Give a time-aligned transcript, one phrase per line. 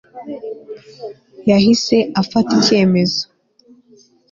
[1.49, 3.21] yahise afata icyemezo